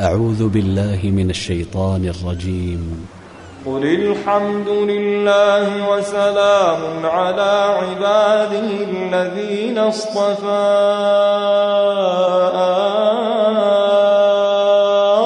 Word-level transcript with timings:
أعوذ 0.00 0.48
بالله 0.48 1.00
من 1.04 1.30
الشيطان 1.30 2.08
الرجيم. 2.08 3.08
قل 3.66 3.84
الحمد 3.84 4.68
لله 4.68 5.88
وسلام 5.92 7.06
على 7.06 7.52
عباده 7.80 8.68
الذين 8.88 9.78
اصطفى. 9.78 10.68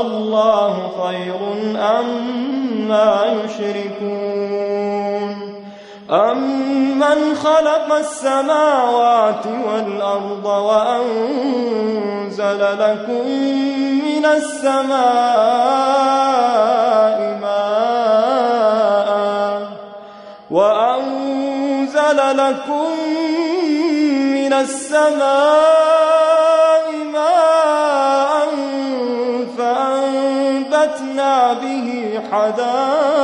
الله 0.01 0.75
خير 1.03 1.41
أما 1.79 3.24
أمن 6.11 7.35
خلق 7.35 7.93
السماوات 7.93 9.47
والأرض 9.47 10.45
وأنزل 10.47 11.79
لكم 12.61 13.29
من 14.05 14.25
السماء 14.27 14.99
ماء 17.43 19.09
وأنزل 20.51 22.19
لكم 22.37 22.91
من 24.35 24.53
السماء 24.53 25.25
ماء 27.13 28.49
فأنبتنا 29.59 31.53
به 31.53 32.21
حدائق 32.33 33.24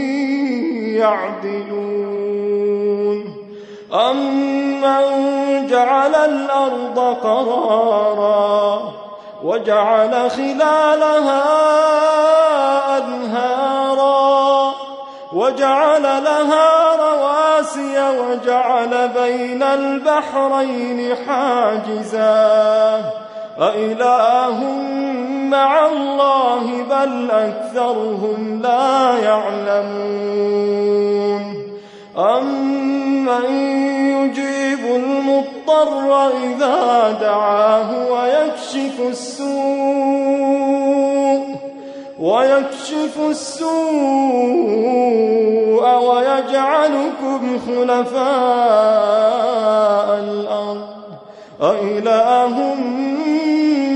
يعدلون. 1.01 2.21
أمن 3.93 5.67
جعل 5.67 6.15
الأرض 6.15 6.99
قرارا 7.23 8.93
وجعل 9.43 10.31
خلالها 10.31 11.43
أنهارا 12.97 14.73
وجعل 15.33 16.03
لها 16.03 16.95
رواسي 16.95 18.19
وجعل 18.19 19.07
بين 19.07 19.63
البحرين 19.63 21.15
حاجزا 21.27 23.03
أإله 23.59 24.63
مع 25.49 25.87
الله 25.87 26.83
بل 26.83 27.31
أكثرهم 27.31 28.61
لا 28.63 29.19
يعلمون 29.23 30.91
أمن 32.17 33.45
يجيب 34.07 34.79
المضطر 34.95 36.27
إذا 36.27 37.11
دعاه 37.21 38.11
ويكشف 38.11 38.99
السوء 39.09 40.41
ويكشف 42.19 43.19
السوء 43.29 43.71
ويجعلكم 46.03 47.59
خلفاء 47.67 48.21
الأرض 50.19 51.00
أإله 51.61 52.75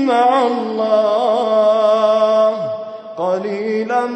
مع 0.06 0.46
الله 0.46 2.50
قليلا 3.16 4.06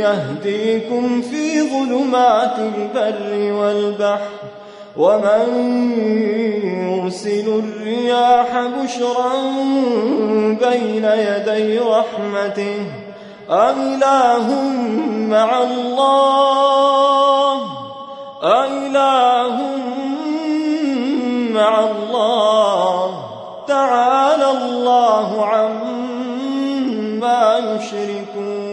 يهديكم 0.00 1.22
في 1.22 1.62
ظلمات 1.62 2.58
البر 2.58 3.52
والبحر 3.52 4.28
ومن 4.96 6.52
يرسل 7.02 7.48
الرياح 7.48 8.66
بشرا 8.66 9.32
بين 10.60 11.04
يدي 11.04 11.78
رحمته 11.78 12.84
أإله 13.50 14.62
مع 15.28 15.62
الله 15.62 17.62
أإله 18.42 19.56
مع 21.52 21.80
الله 21.80 23.24
تعالى 23.68 24.50
الله 24.50 25.46
عما 25.46 27.58
يشركون 27.58 28.72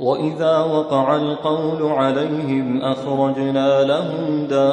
وإذا 0.00 0.58
وقع 0.58 1.16
القول 1.16 1.92
عليهم 1.92 2.82
أخرجنا 2.82 3.82
لهم 3.82 4.46
دابة 4.50 4.66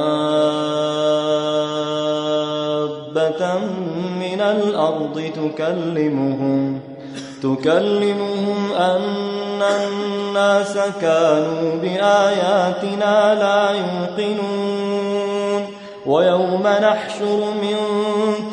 من 4.20 4.42
الأرض 4.42 5.22
تكلمهم 5.36 6.80
تكلمهم 7.44 8.72
أن 8.78 9.62
الناس 9.62 10.78
كانوا 11.02 11.76
بآياتنا 11.82 13.36
لا 13.36 13.72
يوقنون 13.72 15.68
ويوم 16.06 16.64
نحشر 16.64 17.40
من 17.62 17.78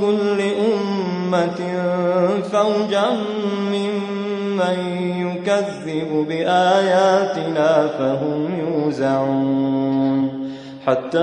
كل 0.00 0.40
أمة 0.40 1.60
فوجا 2.52 3.10
ممن 4.60 4.78
يكذب 5.26 6.26
بآياتنا 6.28 7.86
فهم 7.98 8.48
يوزعون. 8.60 10.50
حتى 10.86 11.18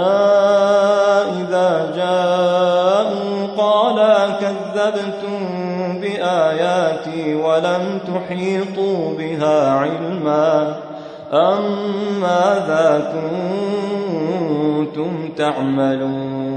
إذا 1.42 1.94
جاءوا 1.96 3.48
قال 3.58 4.00
كذبتم 4.42 5.40
بآياتي 6.02 7.36
ولم 7.36 8.00
تحيطوا 8.08 9.18
بها 9.18 9.72
علما 9.72 10.76
أم 11.34 11.62
ماذا 12.22 13.12
كنتم 14.74 15.12
تعملون؟ 15.38 16.57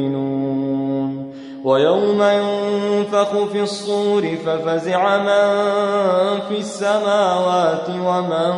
ويوم 1.63 2.21
ينفخ 2.21 3.43
في 3.51 3.61
الصور 3.61 4.35
ففزع 4.45 5.17
من 5.17 6.39
في 6.49 6.57
السماوات 6.57 7.89
ومن 7.89 8.53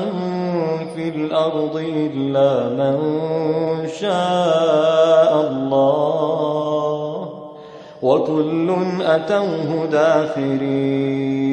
في 0.96 1.10
الأرض 1.10 1.76
إلا 1.76 2.70
من 2.70 2.98
شاء 4.00 5.42
الله. 5.42 7.30
وكل 8.02 8.76
أتوه 9.02 9.86
داخرين 9.92 11.44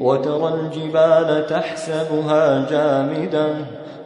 وترى 0.00 0.54
الجبال 0.54 1.46
تحسبها 1.46 2.66
جامدا 2.70 3.66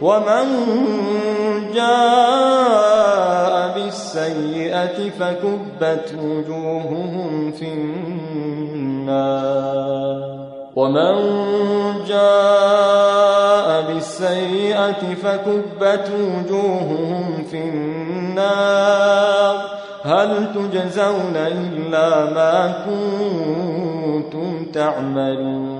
ومن 0.00 0.46
جاء 1.74 3.74
بالسيئة 3.74 5.10
فكبت 5.10 6.14
وجوههم 6.22 7.52
في 7.52 7.72
النار 7.72 9.10
ومن 10.76 11.14
جاء 12.08 13.82
بالسيئة 13.92 15.14
فكبت 15.22 16.10
وجوههم 16.10 17.44
في 17.50 17.58
النار 17.58 19.56
هل 20.04 20.46
تجزون 20.54 21.36
إلا 21.36 22.24
ما 22.30 22.74
كنتم 22.86 24.64
تعملون 24.72 25.79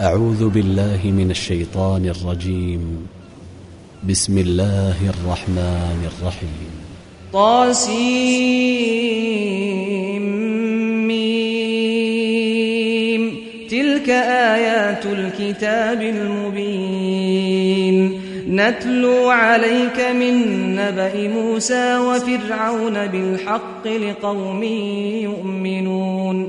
أعوذ 0.00 0.48
بالله 0.48 1.00
من 1.04 1.30
الشيطان 1.30 2.06
الرجيم. 2.08 3.06
بسم 4.08 4.38
الله 4.38 4.96
الرحمن 5.08 6.08
الرحيم. 6.20 6.70
طاسيم 7.32 7.90
تلك 13.70 14.08
آيات 14.08 15.06
الكتاب 15.06 16.02
المبين. 16.02 17.40
نتلو 18.48 19.28
عليك 19.28 20.00
من 20.00 20.34
نبأ 20.76 21.28
موسى 21.28 21.98
وفرعون 21.98 23.06
بالحق 23.06 23.86
لقوم 23.86 24.62
يؤمنون. 25.22 26.48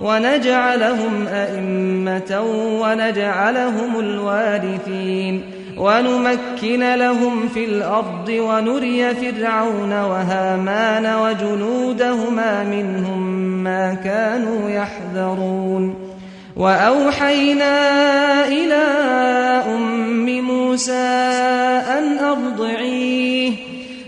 ونجعلهم 0.00 1.26
أئمة 1.26 2.42
ونجعلهم 2.80 4.00
الوارثين 4.00 5.42
ونمكن 5.78 6.94
لهم 6.94 7.48
في 7.48 7.64
الأرض 7.64 8.28
ونري 8.28 9.14
فرعون 9.14 9.92
وهامان 9.92 11.06
وجنودهما 11.06 12.64
منهم 12.64 13.22
ما 13.64 13.94
كانوا 13.94 14.70
يحذرون 14.70 15.94
وأوحينا 16.56 17.74
إلى 18.46 18.84
أم 19.74 20.40
موسى 20.40 20.92
أن 21.98 22.18
أرضعيه 22.18 23.69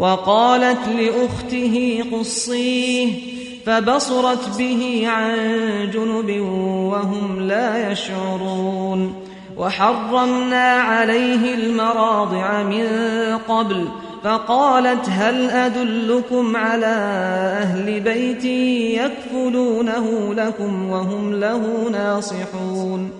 وقالت 0.00 0.88
لأخته 0.88 2.04
قصيه 2.12 3.12
فبصرت 3.66 4.58
به 4.58 5.04
عن 5.06 5.34
جنب 5.92 6.40
وهم 6.90 7.40
لا 7.40 7.92
يشعرون 7.92 9.14
وحرمنا 9.58 10.72
عليه 10.72 11.54
المراضع 11.54 12.62
من 12.62 12.86
قبل 13.48 13.88
فقالت 14.24 15.08
هل 15.08 15.50
أدلكم 15.50 16.56
على 16.56 16.96
أهل 17.62 18.00
بيت 18.00 18.44
يكفلونه 19.04 20.34
لكم 20.34 20.90
وهم 20.90 21.34
له 21.34 21.88
ناصحون 21.92 23.19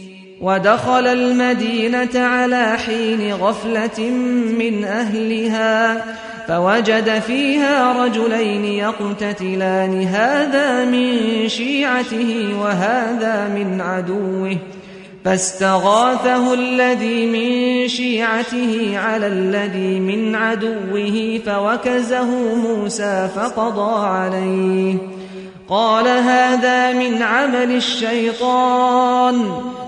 ودخل 0.41 1.07
المدينة 1.07 2.09
على 2.15 2.77
حين 2.77 3.33
غفلة 3.33 4.09
من 4.59 4.83
أهلها 4.83 6.03
فوجد 6.47 7.19
فيها 7.19 8.03
رجلين 8.03 8.65
يقتتلان 8.65 10.03
هذا 10.03 10.85
من 10.85 11.47
شيعته 11.47 12.55
وهذا 12.61 13.47
من 13.55 13.81
عدوه. 13.81 14.57
فاستغاثه 15.25 16.53
الذي 16.53 17.25
من 17.25 17.87
شيعته 17.87 18.93
على 18.95 19.27
الذي 19.27 19.99
من 19.99 20.35
عدوه 20.35 21.39
فوكزه 21.45 22.55
موسى 22.55 23.29
فقضى 23.35 24.07
عليه. 24.07 24.97
قال 25.69 26.07
هذا 26.07 26.93
من 26.93 27.21
عمل 27.21 27.75
الشيطان. 27.75 29.61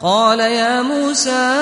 قال 0.00 0.40
يا 0.40 0.82
موسى 0.82 1.56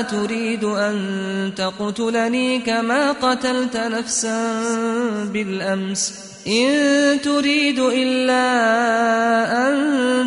أتريد 0.00 0.64
أن 0.64 1.52
تقتلني 1.56 2.58
كما 2.58 3.12
قتلت 3.12 3.76
نفسا 3.76 4.52
بالأمس؟ 5.32 6.28
إن 6.46 7.20
تريد 7.20 7.78
إلا 7.78 8.44
أن 9.68 9.78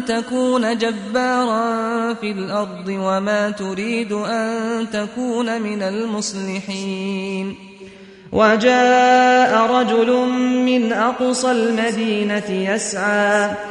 تكون 0.06 0.78
جبارا 0.78 2.14
في 2.14 2.32
الأرض 2.32 2.88
وما 2.88 3.50
تريد 3.50 4.12
أن 4.12 4.88
تكون 4.94 5.62
من 5.62 5.82
المصلحين. 5.84 7.56
وجاء 8.32 9.72
رجل 9.72 10.14
من 10.66 10.94
أقصى 10.94 11.52
المدينة 11.52 12.50
يسعى 12.50 13.71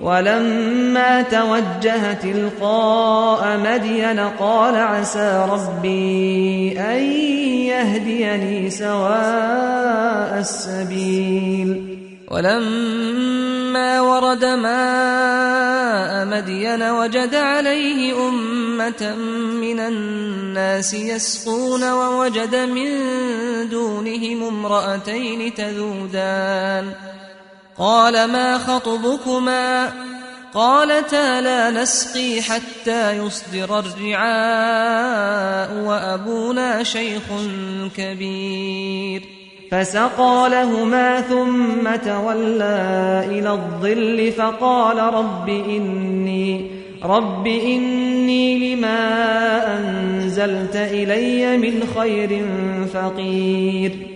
ولما 0.00 1.22
توجه 1.22 2.12
تلقاء 2.12 3.58
مدين 3.58 4.20
قال 4.20 4.74
عسى 4.74 5.46
ربي 5.50 6.80
أن 6.80 7.02
يهديني 7.66 8.70
سواء 8.70 10.38
السبيل. 10.38 11.96
ولما 12.30 14.00
ورد 14.00 14.44
ماء 14.44 16.26
مدين 16.26 16.82
وجد 16.82 17.34
عليه 17.34 18.28
أمة 18.28 19.14
من 19.60 19.80
الناس 19.80 20.94
يسقون 20.94 21.90
ووجد 21.92 22.56
من 22.56 22.88
دونهم 23.70 24.42
امرأتين 24.42 25.54
تذودان. 25.54 27.15
قال 27.78 28.24
ما 28.24 28.58
خطبكما؟ 28.58 29.92
قالتا 30.54 31.40
لا 31.40 31.70
نسقي 31.70 32.42
حتى 32.42 33.18
يصدر 33.18 33.78
الرعاء 33.78 35.84
وأبونا 35.84 36.82
شيخ 36.82 37.22
كبير. 37.96 39.22
فسقى 39.70 40.48
لهما 40.50 41.20
ثم 41.20 41.96
تولى 42.04 43.24
إلى 43.30 43.50
الظل 43.50 44.32
فقال 44.32 44.98
رب 44.98 45.48
إني 45.48 46.70
رب 47.04 47.46
إني 47.46 48.74
لما 48.74 49.78
أنزلت 49.78 50.76
إلي 50.76 51.56
من 51.56 51.88
خير 51.98 52.46
فقير. 52.94 54.15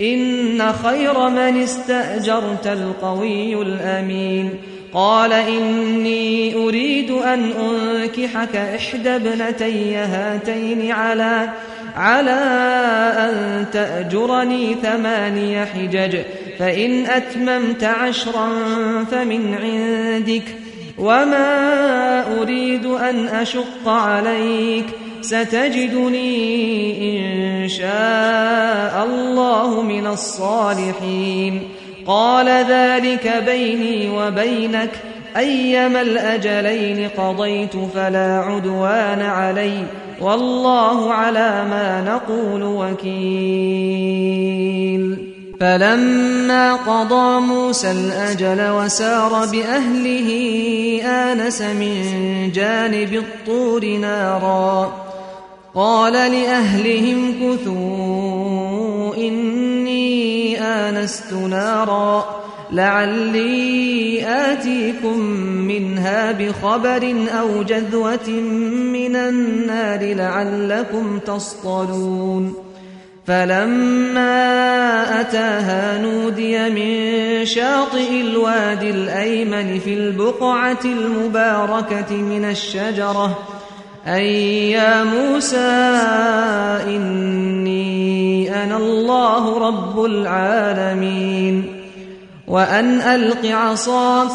إن 0.00 0.72
خير 0.72 1.28
من 1.28 1.62
استأجرت 1.62 2.66
القوي 2.66 3.62
الأمين. 3.62 4.50
قال 4.94 5.32
إني 5.32 6.54
أريد 6.54 7.10
أن 7.10 7.52
أنكحك 7.52 8.56
إحدى 8.56 9.16
ابنتي 9.16 9.96
هاتين 9.96 10.92
على 10.92 11.48
على 11.96 12.40
أن 13.18 13.64
تأجرني 13.72 14.76
ثماني 14.82 15.66
حجج 15.66 16.16
فإن 16.58 17.06
أتممت 17.06 17.84
عشرا 17.84 18.48
فمن 19.10 19.54
عندك 19.54 20.42
وما 20.98 22.40
أريد 22.40 22.86
أن 22.86 23.26
أشق 23.28 23.88
عليك. 23.88 24.86
ستجدني 25.22 26.32
إن 27.62 27.68
شاء 27.68 29.06
الله 29.06 29.82
من 29.82 30.06
الصالحين. 30.06 31.62
قال 32.06 32.48
ذلك 32.48 33.42
بيني 33.46 34.08
وبينك. 34.18 34.90
أيما 35.36 36.00
الأجلين 36.00 37.08
قضيت 37.08 37.72
فلا 37.94 38.38
عدوان 38.38 39.22
علي. 39.22 39.84
والله 40.20 41.12
على 41.12 41.64
ما 41.70 42.00
نقول 42.00 42.62
وكيل. 42.62 43.40
فلما 45.60 46.74
قضى 46.74 47.40
موسى 47.40 47.90
الأجل 47.90 48.70
وسار 48.70 49.46
بأهله 49.52 50.30
آنس 51.04 51.62
من 51.62 52.02
جانب 52.54 53.14
الطور 53.14 53.84
نارا. 53.84 55.09
قال 55.74 56.12
لأهلهم 56.12 57.32
كثوا 57.32 59.16
إني 59.16 60.60
آنست 60.60 61.32
نارا 61.32 62.40
لعلي 62.72 64.26
آتيكم 64.26 65.20
منها 65.66 66.32
بخبر 66.32 67.14
أو 67.40 67.62
جذوة 67.62 68.28
من 68.92 69.16
النار 69.16 70.14
لعلكم 70.14 71.18
تصطلون 71.18 72.54
فلما 73.26 74.30
أتاها 75.20 76.02
نودي 76.02 76.70
من 76.70 77.44
شاطئ 77.46 78.20
الوادي 78.20 78.90
الأيمن 78.90 79.78
في 79.78 79.94
البقعة 79.94 80.80
المباركة 80.84 82.16
من 82.16 82.44
الشجرة 82.44 83.38
أي 84.06 84.70
يا 84.70 85.04
موسى 85.04 85.96
إني 86.86 88.64
أنا 88.64 88.76
الله 88.76 89.68
رب 89.68 90.04
العالمين. 90.04 91.82
وأن 92.46 93.00
ألق 93.00 93.46
عصاك 93.46 94.32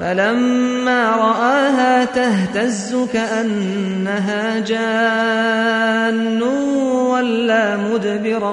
فلما 0.00 1.10
رآها 1.10 2.04
تهتز 2.04 2.96
كأنها 3.12 4.60
جان. 4.60 6.42
ولا 7.10 7.76
مدبرا 7.76 8.50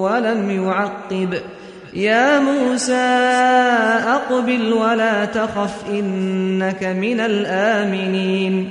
ولم 0.00 0.50
يعقب. 0.50 1.34
يا 1.94 2.40
موسى 2.40 2.94
أقبل 4.06 4.72
ولا 4.72 5.24
تخف 5.24 5.74
إنك 5.90 6.84
من 6.84 7.20
الآمنين. 7.20 8.70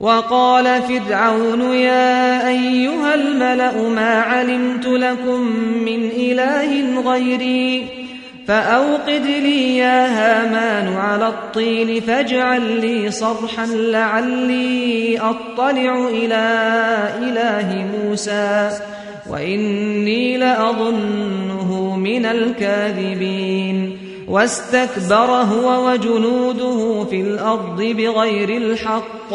وقال 0.00 0.82
فرعون 0.82 1.60
يا 1.74 2.48
أيها 2.48 3.14
الملأ 3.14 3.88
ما 3.88 4.20
علمت 4.20 4.86
لكم 4.86 5.40
من 5.84 6.10
إله 6.10 7.00
غيري 7.12 7.86
فأوقد 8.48 9.26
لي 9.26 9.76
يا 9.76 10.06
هامان 10.06 10.96
على 10.96 11.28
الطين 11.28 12.00
فاجعل 12.00 12.80
لي 12.80 13.10
صرحا 13.10 13.66
لعلي 13.66 15.18
أطلع 15.18 16.08
إلى 16.08 16.44
إله 17.18 17.86
موسى 17.96 18.70
وإني 19.30 20.36
لأظنه 20.36 21.96
من 21.96 22.26
الكاذبين 22.26 23.98
واستكبر 24.28 25.30
هو 25.30 25.90
وجنوده 25.90 27.04
في 27.04 27.20
الأرض 27.20 27.82
بغير 27.82 28.56
الحق 28.56 29.34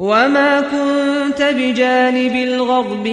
وما 0.00 0.60
كنت 0.60 1.42
بجانب 1.42 2.34
الغرب 2.48 3.06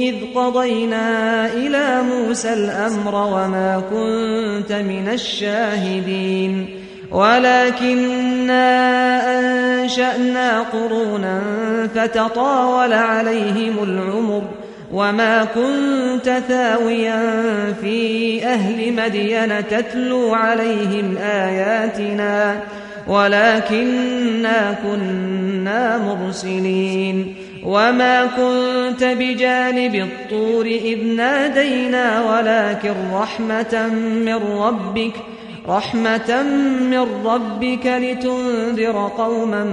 إذ 0.00 0.14
قضينا 0.34 1.46
إلى 1.46 2.02
موسى 2.02 2.52
الأمر 2.52 3.14
وما 3.14 3.82
كنت 3.90 4.72
من 4.72 5.08
الشاهدين 5.12 6.68
ولكننا 7.10 8.64
أنشأنا 9.38 10.60
قرونا 10.60 11.40
فتطاول 11.94 12.92
عليهم 12.92 13.82
العمر 13.82 14.42
وما 14.92 15.44
كنت 15.44 16.42
ثاويا 16.48 17.22
في 17.80 18.40
أهل 18.44 18.92
مدين 18.92 19.68
تتلو 19.68 20.34
عليهم 20.34 21.16
آياتنا 21.16 22.60
ولكننا 23.06 24.78
كنا 24.82 25.98
مرسلين 25.98 27.34
وما 27.64 28.26
كنت 28.26 29.04
بجانب 29.04 29.94
الطور 29.94 30.66
إذ 30.66 31.04
نادينا 31.04 32.22
ولكن 32.30 32.94
رحمة 33.12 33.88
من 34.24 34.34
ربك 34.34 35.12
رحمة 35.68 36.42
من 36.80 37.06
ربك 37.24 37.86
لتنذر 37.86 39.10
قوما 39.18 39.64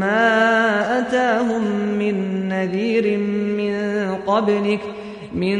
ما 0.00 0.98
أتاهم 0.98 1.64
من 1.98 2.48
نذير 2.48 3.18
من 3.56 3.74
قبلك 4.26 4.80
من 5.34 5.58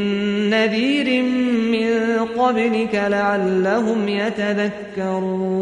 نذير 0.49 1.23
من 1.71 2.25
قبلك 2.37 2.95
لعلهم 2.95 4.07
يتذكرون. 4.07 5.61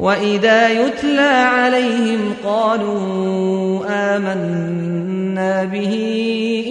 وإذا 0.00 0.68
يتلى 0.68 1.20
عليهم 1.20 2.20
قالوا 2.44 3.84
آمنا 3.88 5.64
به 5.64 5.94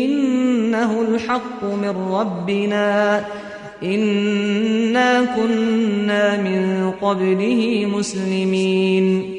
إنه 0.05 1.01
الحق 1.01 1.63
من 1.63 1.95
ربنا 2.11 3.25
إنا 3.83 5.21
كنا 5.35 6.37
من 6.37 6.91
قبله 7.01 7.85
مسلمين 7.93 9.38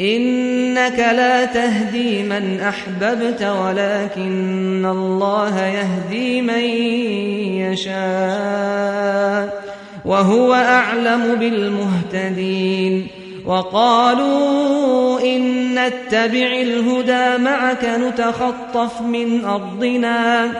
إنك 0.00 0.98
لا 0.98 1.44
تهدي 1.44 2.22
من 2.22 2.60
أحببت 2.60 3.42
ولكن 3.42 4.86
الله 4.86 5.66
يهدي 5.66 6.42
من 6.42 6.64
يشاء 7.72 9.62
وهو 10.04 10.54
أعلم 10.54 11.34
بالمهتدين 11.34 13.06
وقالوا 13.46 15.20
إن 15.20 15.74
نتبع 15.74 16.46
الهدى 16.46 17.42
معك 17.42 17.84
نتخطف 17.84 19.00
من 19.00 19.44
أرضنا 19.44 20.50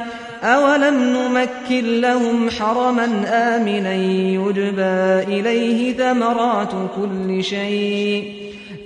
أولم 0.42 0.94
نمكن 0.94 2.00
لهم 2.00 2.50
حرما 2.50 3.04
آمنا 3.28 3.94
يجبى 3.94 5.38
إليه 5.38 5.96
ثمرات 5.96 6.72
كل 6.96 7.44
شيء 7.44 8.47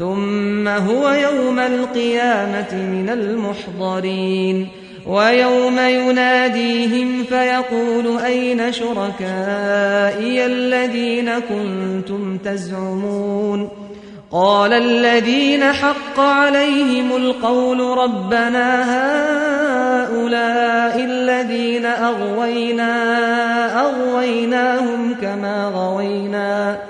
ثم 0.00 0.68
هو 0.68 1.10
يوم 1.10 1.58
القيامة 1.58 2.74
من 2.74 3.08
المحضرين. 3.08 4.68
ويوم 5.06 5.78
يناديهم 5.78 7.24
فيقول 7.24 8.18
أين 8.18 8.72
شركائي 8.72 10.46
الذين 10.46 11.30
كنتم 11.38 12.38
تزعمون؟ 12.38 13.68
قال 14.32 14.72
الذين 14.72 15.72
حق 15.72 16.20
عليهم 16.20 17.16
القول 17.16 17.80
ربنا 17.98 18.82
هؤلاء 20.04 21.04
الذين 21.04 21.86
أغوينا 21.86 22.92
أغويناهم 23.80 25.14
كما 25.22 25.72
غوينا. 25.74 26.89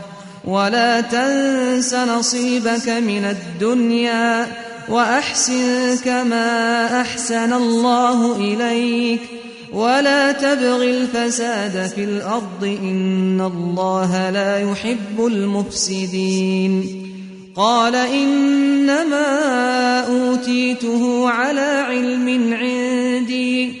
ولا 0.45 1.01
تنس 1.01 1.93
نصيبك 1.93 2.89
من 2.89 3.25
الدنيا 3.25 4.47
وأحسن 4.89 5.97
كما 6.05 7.01
أحسن 7.01 7.53
الله 7.53 8.35
إليك 8.35 9.21
ولا 9.73 10.31
تبغ 10.31 10.83
الفساد 10.83 11.91
في 11.95 12.03
الأرض 12.03 12.63
إن 12.63 13.41
الله 13.41 14.29
لا 14.29 14.71
يحب 14.71 15.25
المفسدين 15.25 17.01
قال 17.55 17.95
إنما 17.95 19.25
أوتيته 19.99 21.29
على 21.29 21.85
علم 21.87 22.53
عندي 22.53 23.80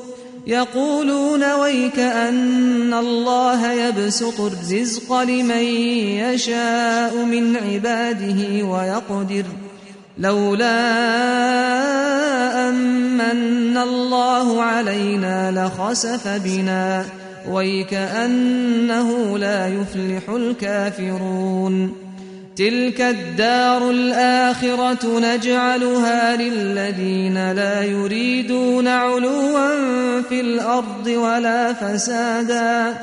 يقولون 0.47 1.53
ويك 1.53 1.99
أن 1.99 2.93
الله 2.93 3.71
يبسط 3.71 4.41
الرزق 4.41 5.13
لمن 5.21 5.63
يشاء 6.21 7.15
من 7.15 7.57
عباده 7.57 8.65
ويقدر 8.65 9.43
ۖ. 9.43 9.45
لولا 10.17 10.69
أمن 12.69 13.77
الله 13.77 14.63
علينا 14.63 15.51
لخسف 15.51 16.27
بنا. 16.27 17.05
ويكأنه 17.49 19.37
لا 19.37 19.67
يفلح 19.67 20.29
الكافرون. 20.29 22.10
تلك 22.61 23.01
الدار 23.01 23.89
الآخرة 23.89 25.19
نجعلها 25.19 26.35
للذين 26.35 27.51
لا 27.51 27.83
يريدون 27.83 28.87
علوا 28.87 30.21
في 30.29 30.41
الأرض 30.41 31.07
ولا 31.07 31.73
فسادا. 31.73 32.93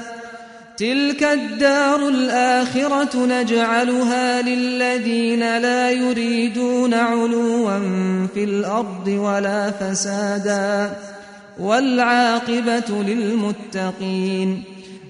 تلك 0.76 1.22
الدار 1.22 2.08
الآخرة 2.08 3.26
نجعلها 3.26 4.42
للذين 4.42 5.58
لا 5.58 5.90
يريدون 5.90 6.94
علوا 6.94 7.78
في 8.34 8.44
الأرض 8.44 9.08
ولا 9.08 9.70
فسادا. 9.70 10.92
والعاقبة 11.58 13.02
للمتقين. 13.02 14.77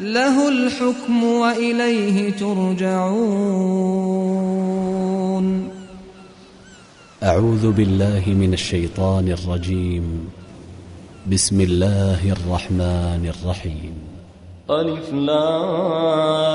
له 0.00 0.48
الحكم 0.48 1.24
وإليه 1.24 2.30
ترجعون. 2.30 3.14
أعوذ 7.22 7.72
بالله 7.72 8.22
من 8.26 8.52
الشيطان 8.52 9.28
الرجيم. 9.28 10.30
بسم 11.32 11.60
الله 11.60 12.32
الرحمن 12.32 13.32
الرحيم. 13.34 13.92
ألف 14.70 15.12
لام. 15.12 16.54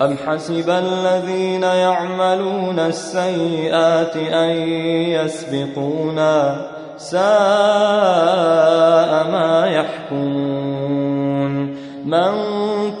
أم 0.00 0.16
حسب 0.26 0.70
الذين 0.70 1.62
يعملون 1.62 2.78
السيئات 2.78 4.16
أن 4.16 4.50
يسبقونا 5.10 6.66
ساء 6.96 7.20
ما 9.30 9.66
يحكمون 9.66 11.48
من 12.04 12.32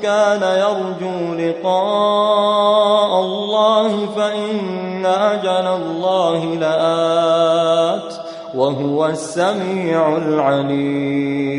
كان 0.02 0.42
يرجو 0.42 1.34
لقاء 1.34 3.20
الله 3.20 4.06
فإن 4.06 5.06
أجل 5.06 5.66
الله 5.82 6.44
لآت 6.44 8.14
وهو 8.54 9.06
السميع 9.06 10.16
العليم 10.16 11.58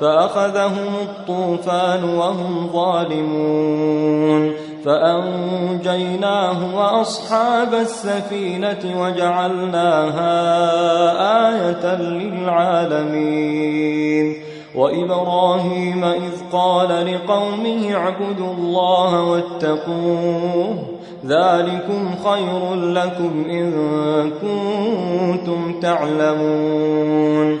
فأخذهم 0.00 0.94
الطوفان 1.02 2.04
وهم 2.04 2.70
ظالمون 2.72 4.52
فأنجيناه 4.84 6.76
وأصحاب 6.76 7.74
السفينة 7.74 9.02
وجعلناها 9.02 10.32
آية 11.48 11.94
للعالمين 12.00 13.46
وإبراهيم 14.74 16.04
إذ 16.04 16.32
قال 16.52 17.14
لقومه 17.14 17.94
اعبدوا 17.94 18.52
الله 18.54 19.22
واتقوه 19.22 20.78
ذلكم 21.26 22.14
خير 22.24 22.74
لكم 22.74 23.44
إن 23.50 23.72
كنتم 24.30 25.80
تعلمون 25.80 27.60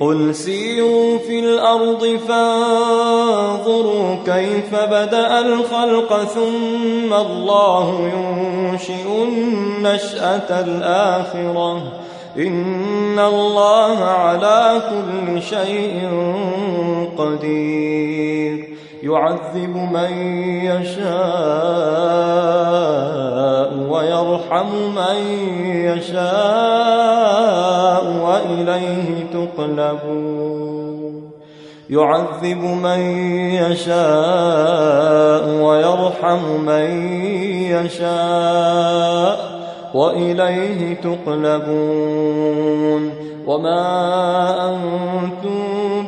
قل 0.00 0.34
سيروا 0.34 1.18
في 1.18 1.38
الأرض 1.38 2.20
فانظروا 2.28 4.16
كيف 4.26 4.74
بدأ 4.74 5.40
الخلق 5.40 6.24
ثم 6.24 7.12
الله 7.12 8.10
ينشئ 8.14 9.22
النشأة 9.22 10.60
الآخرة. 10.60 11.92
إن 12.38 13.18
الله 13.18 14.04
على 14.04 14.82
كل 14.90 15.42
شيء 15.42 16.08
قدير. 17.18 18.67
يعذب 19.02 19.76
من 19.76 20.12
يشاء 20.64 21.08
ويرحم 23.90 24.66
من 24.94 25.16
يشاء 25.64 26.98
وإليه 28.24 29.26
تقلبون. 29.32 31.30
يعذب 31.90 32.62
من 32.62 33.00
يشاء 33.54 35.44
ويرحم 35.62 36.60
من 36.66 37.12
يشاء 37.70 39.38
وإليه 39.94 40.94
تقلبون. 40.94 42.48
وما 43.46 43.84
أنتم 44.68 45.77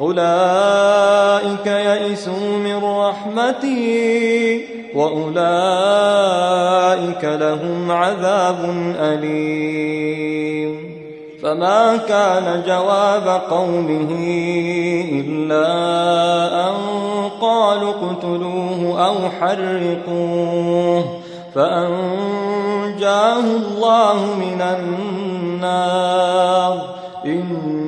أولئك 0.00 1.66
يئسوا 1.66 2.58
من 2.64 2.84
رحمتي 2.84 4.64
وأولئك 4.94 5.34
لهم 7.24 7.90
عذاب 7.90 8.56
أليم. 9.00 10.94
فما 11.42 11.96
كان 11.96 12.62
جواب 12.66 13.42
قومه 13.50 14.10
إلا 15.12 15.66
أن 16.68 16.74
قالوا 17.40 17.90
اقتلوه 17.90 19.06
أو 19.06 19.14
حرقوه 19.40 21.04
فأنجاه 21.54 23.40
الله 23.40 24.18
من 24.34 24.60
النار. 24.60 26.34
إن 27.26 27.73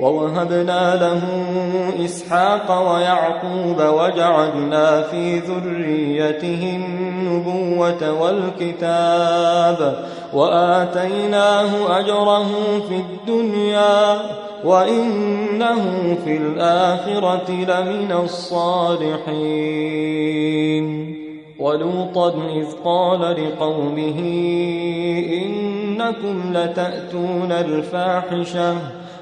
ووهبنا 0.00 0.94
له 0.96 1.22
إسحاق 2.04 2.92
ويعقوب 2.92 3.80
وجعلنا 3.80 5.02
في 5.02 5.38
ذريته 5.38 6.76
النبوة 6.76 8.22
والكتاب 8.22 10.04
وآتيناه 10.34 11.98
أجره 12.00 12.48
في 12.88 12.96
الدنيا 12.96 14.20
وإنه 14.64 16.16
في 16.24 16.36
الآخرة 16.36 17.50
لمن 17.50 18.12
الصالحين. 18.24 19.58
ولوطا 21.58 22.28
إذ 22.28 22.66
قال 22.84 23.20
لقومه 23.20 24.18
إنكم 25.32 26.52
لتأتون 26.52 27.52
الفاحشة 27.52 28.74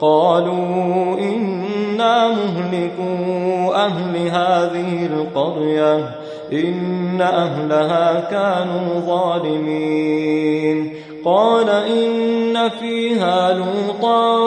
قالوا 0.00 1.18
إنا 1.18 2.28
مهلكو 2.28 3.72
أهل 3.72 4.16
هذه 4.16 5.06
القرية 5.06 6.10
إن 6.52 7.20
أهلها 7.20 8.20
كانوا 8.30 9.00
ظالمين. 9.00 10.92
قال 11.24 11.68
إن 11.68 12.68
فيها 12.68 13.52
لوطا 13.52 14.38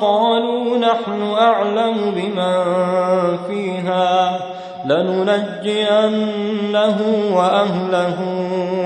قالوا 0.00 0.78
نحن 0.78 1.22
أعلم 1.38 1.94
بمن 2.16 2.64
فيها 3.48 4.40
لننجينه 4.86 6.16
وأهله 7.32 8.16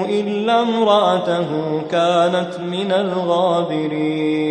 إلا 0.08 0.60
امرأته 0.62 1.48
كانت 1.90 2.60
من 2.60 2.92
الغابرين. 2.92 4.50